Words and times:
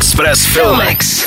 Express 0.00 0.46
Filmex. 0.46 1.26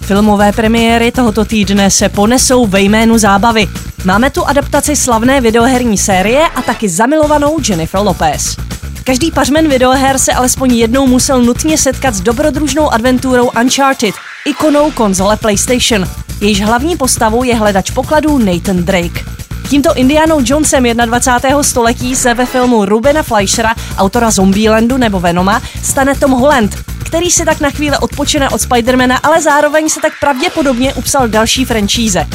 Filmové 0.00 0.52
premiéry 0.52 1.12
tohoto 1.12 1.44
týdne 1.44 1.90
se 1.90 2.08
ponesou 2.08 2.66
ve 2.66 2.80
jménu 2.80 3.18
zábavy. 3.18 3.68
Máme 4.04 4.30
tu 4.30 4.44
adaptaci 4.44 4.96
slavné 4.96 5.40
videoherní 5.40 5.98
série 5.98 6.42
a 6.48 6.62
taky 6.62 6.88
zamilovanou 6.88 7.58
Jennifer 7.68 8.00
Lopez. 8.00 8.56
Každý 9.04 9.30
pařmen 9.30 9.68
videoher 9.68 10.18
se 10.18 10.32
alespoň 10.32 10.74
jednou 10.74 11.06
musel 11.06 11.42
nutně 11.42 11.78
setkat 11.78 12.14
s 12.14 12.20
dobrodružnou 12.20 12.92
adventurou 12.92 13.50
Uncharted, 13.60 14.14
ikonou 14.46 14.90
konzole 14.90 15.36
PlayStation. 15.36 16.08
Jejíž 16.40 16.62
hlavní 16.62 16.96
postavou 16.96 17.42
je 17.44 17.54
hledač 17.54 17.90
pokladů 17.90 18.38
Nathan 18.38 18.84
Drake. 18.84 19.39
Tímto 19.68 19.94
Indianou 19.94 20.40
Jonesem 20.44 20.84
21. 20.84 21.62
století 21.62 22.16
se 22.16 22.34
ve 22.34 22.46
filmu 22.46 22.84
Rubena 22.84 23.22
Fleischera, 23.22 23.74
autora 23.96 24.30
Zombielandu 24.30 24.96
nebo 24.96 25.20
Venoma, 25.20 25.62
stane 25.82 26.14
Tom 26.14 26.30
Holland, 26.30 26.76
který 27.04 27.30
si 27.30 27.44
tak 27.44 27.60
na 27.60 27.70
chvíli 27.70 27.96
odpočine 27.98 28.48
od 28.48 28.60
Spidermana, 28.60 29.16
ale 29.16 29.42
zároveň 29.42 29.88
se 29.88 30.00
tak 30.00 30.12
pravděpodobně 30.20 30.94
upsal 30.94 31.28
další 31.28 31.64
franšíze. 31.64 32.26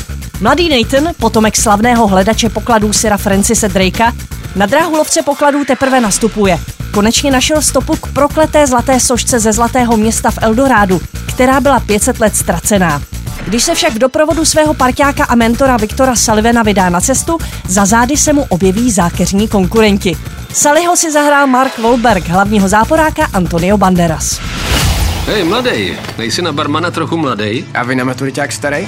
Mladý 0.42 0.70
Nathan, 0.70 1.14
potomek 1.20 1.56
slavného 1.56 2.08
hledače 2.08 2.50
pokladů 2.50 2.94
Sira 2.94 3.18
Francise 3.18 3.70
Drakea, 3.70 4.12
na 4.56 4.66
dráhu 4.66 4.96
lovce 4.96 5.22
pokladů 5.22 5.66
teprve 5.66 6.02
nastupuje. 6.02 6.60
Konečně 6.94 7.32
našel 7.32 7.62
stopu 7.62 7.96
k 7.96 8.14
prokleté 8.14 8.68
zlaté 8.68 9.00
sošce 9.00 9.40
ze 9.40 9.54
zlatého 9.54 9.98
města 9.98 10.32
v 10.32 10.38
Eldorádu, 10.42 11.02
která 11.26 11.60
byla 11.60 11.80
500 11.80 12.20
let 12.20 12.36
ztracená. 12.36 13.02
Když 13.46 13.64
se 13.64 13.76
však 13.76 13.94
v 13.94 14.00
doprovodu 14.00 14.46
svého 14.46 14.74
parťáka 14.74 15.26
a 15.26 15.36
mentora 15.36 15.78
Viktora 15.78 16.16
Sullivana 16.16 16.64
vydá 16.64 16.90
na 16.90 17.02
cestu, 17.02 17.38
za 17.68 17.86
zády 17.86 18.18
se 18.18 18.34
mu 18.34 18.46
objeví 18.50 18.92
zákeřní 18.92 19.48
konkurenti. 19.48 20.18
Sullyho 20.54 20.98
si 20.98 21.12
zahrál 21.12 21.48
Mark 21.48 21.78
Wahlberg, 21.78 22.28
hlavního 22.28 22.68
záporáka 22.68 23.26
Antonio 23.34 23.78
Banderas. 23.78 24.40
Hej, 25.28 25.44
mladej, 25.44 25.98
nejsi 26.18 26.42
na 26.42 26.52
barmana 26.52 26.92
trochu 26.92 27.18
mladej? 27.18 27.66
A 27.74 27.84
vy 27.84 27.96
na 27.96 28.04
maturiták 28.04 28.52
starý? 28.52 28.88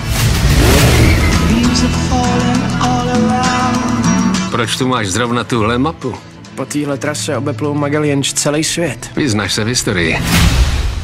Proč 4.52 4.78
tu 4.78 4.88
máš 4.88 5.08
zrovna 5.08 5.44
tuhle 5.44 5.78
mapu? 5.78 6.16
Po 6.56 6.66
téhle 6.66 6.98
trase 6.98 7.38
obeplou 7.38 7.74
Magalienč 7.74 8.34
celý 8.34 8.64
svět. 8.64 9.10
Vyznáš 9.16 9.54
se 9.54 9.64
v 9.64 9.68
historii. 9.68 10.18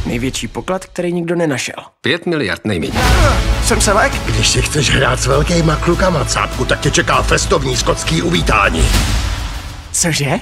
Největší 0.05 0.47
poklad, 0.47 0.85
který 0.85 1.13
nikdo 1.13 1.35
nenašel. 1.35 1.75
Pět 2.01 2.25
miliard 2.25 2.65
nejméně. 2.65 2.93
Jsem 3.65 3.81
se 3.81 3.93
lek? 3.93 4.13
Když 4.25 4.49
si 4.49 4.61
chceš 4.61 4.89
hrát 4.89 5.19
s 5.19 5.25
velkýma 5.27 5.75
klukama, 5.75 6.25
cápku, 6.25 6.65
tak 6.65 6.79
tě 6.79 6.91
čeká 6.91 7.21
festovní 7.21 7.77
skotský 7.77 8.21
uvítání. 8.21 8.85
Cože? 9.91 10.39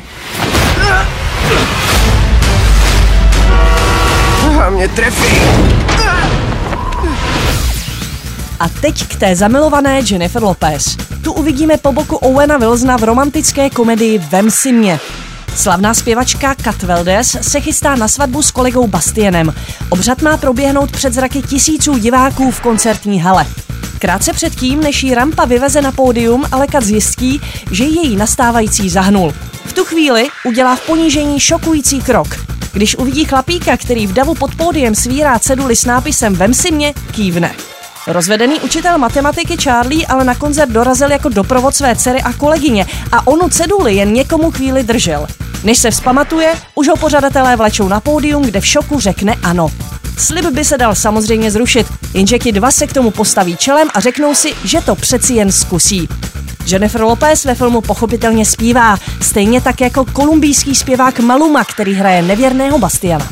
A 4.66 4.70
mě 4.70 4.88
trefí. 4.88 5.38
A 8.59 8.70
teď 8.81 9.08
k 9.08 9.16
té 9.16 9.36
zamilované 9.36 10.02
Jennifer 10.09 10.44
Lopez. 10.44 10.98
Tu 11.23 11.34
uvidíme 11.34 11.78
po 11.78 11.92
boku 11.92 12.16
Owena 12.16 12.58
Wilsona 12.58 12.98
v 12.98 13.03
romantické 13.03 13.70
komedii 13.70 14.18
Vem 14.18 14.52
si 14.52 14.72
mě. 14.72 15.00
Slavná 15.55 15.94
zpěvačka 15.94 16.55
Kat 16.55 16.83
Veldes 16.83 17.38
se 17.41 17.61
chystá 17.61 17.95
na 17.95 18.07
svatbu 18.07 18.41
s 18.41 18.52
kolegou 18.52 18.88
Bastienem. 18.88 19.53
Obřad 19.89 20.21
má 20.21 20.38
proběhnout 20.38 20.91
před 20.91 21.13
zraky 21.13 21.41
tisíců 21.41 21.97
diváků 21.97 22.52
v 22.52 22.61
koncertní 22.61 23.21
hale. 23.21 23.45
Krátce 23.99 24.33
předtím, 24.33 24.79
než 24.83 25.03
jí 25.03 25.16
rampa 25.16 25.45
vyveze 25.45 25.81
na 25.81 25.91
pódium, 25.91 26.45
ale 26.52 26.67
Kat 26.67 26.83
zjistí, 26.83 27.41
že 27.72 27.83
její 27.83 28.16
nastávající 28.16 28.89
zahnul. 28.89 29.33
V 29.66 29.73
tu 29.73 29.85
chvíli 29.85 30.27
udělá 30.45 30.75
v 30.75 30.85
ponížení 30.85 31.39
šokující 31.39 32.02
krok. 32.02 32.27
Když 32.73 32.95
uvidí 32.95 33.25
chlapíka, 33.25 33.77
který 33.77 34.07
v 34.07 34.13
davu 34.13 34.35
pod 34.35 34.55
pódiem 34.55 34.95
svírá 34.95 35.39
ceduli 35.39 35.75
s 35.75 35.85
nápisem 35.85 36.33
Vem 36.33 36.53
si 36.53 36.72
mě, 36.72 36.94
kývne. 37.11 37.55
Rozvedený 38.07 38.59
učitel 38.59 38.97
matematiky 38.97 39.57
Charlie 39.57 40.07
ale 40.07 40.23
na 40.23 40.35
koncert 40.35 40.72
dorazil 40.72 41.11
jako 41.11 41.29
doprovod 41.29 41.75
své 41.75 41.95
dcery 41.95 42.22
a 42.22 42.34
kolegyně 42.34 42.85
a 43.11 43.28
onu 43.28 43.50
ceduli 43.50 43.95
jen 43.95 44.13
někomu 44.13 44.51
chvíli 44.51 44.84
držel. 44.84 45.28
Než 45.63 45.77
se 45.77 45.91
vzpamatuje, 45.91 46.53
už 46.75 46.88
ho 46.88 46.95
pořadatelé 46.95 47.55
vlečou 47.55 47.88
na 47.88 47.99
pódium, 47.99 48.44
kde 48.44 48.61
v 48.61 48.66
šoku 48.67 48.99
řekne 48.99 49.35
ano. 49.44 49.67
Slib 50.17 50.45
by 50.45 50.66
se 50.66 50.77
dal 50.77 50.95
samozřejmě 50.95 51.51
zrušit, 51.51 51.88
jenže 52.13 52.39
ti 52.39 52.51
dva 52.51 52.72
se 52.72 52.88
k 52.88 52.94
tomu 52.94 53.11
postaví 53.11 53.57
čelem 53.57 53.88
a 53.94 53.99
řeknou 53.99 54.35
si, 54.35 54.53
že 54.63 54.81
to 54.81 54.95
přeci 54.95 55.33
jen 55.33 55.51
zkusí. 55.51 56.07
Jennifer 56.66 57.01
Lopez 57.01 57.45
ve 57.45 57.55
filmu 57.55 57.81
pochopitelně 57.81 58.45
zpívá, 58.45 58.97
stejně 59.22 59.61
tak 59.61 59.81
jako 59.81 60.05
kolumbijský 60.05 60.75
zpěvák 60.75 61.19
Maluma, 61.19 61.63
který 61.63 61.93
hraje 61.93 62.22
nevěrného 62.22 62.79
Bastiana. 62.79 63.29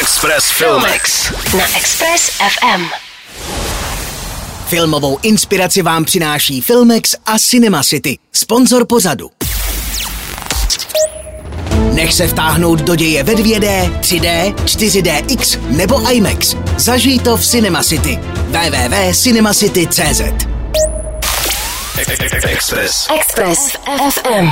Express 0.00 0.50
Filmex. 0.50 1.32
Na 1.58 1.76
Express 1.76 2.30
FM. 2.30 2.84
Filmovou 4.66 5.18
inspiraci 5.22 5.82
vám 5.82 6.04
přináší 6.04 6.60
Filmex 6.60 7.14
a 7.26 7.38
Cinema 7.38 7.82
City, 7.82 8.18
sponzor 8.32 8.86
pořadu. 8.86 9.30
Nech 11.94 12.12
se 12.14 12.26
vtáhnout 12.26 12.80
do 12.80 12.94
děje 12.94 13.22
ve 13.22 13.34
2D, 13.34 13.98
3D, 14.00 14.54
4DX 14.54 15.58
nebo 15.68 16.10
IMAX. 16.10 16.56
Zažij 16.76 17.18
to 17.18 17.36
v 17.36 17.46
Cinema 17.46 17.82
City. 17.82 18.18
www.cinemacity.cz 18.48 20.20
Express. 22.44 23.06
Express 23.14 23.76
FM. 24.10 24.48